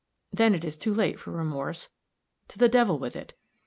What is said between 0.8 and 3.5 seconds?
late for remorse to the devil with it.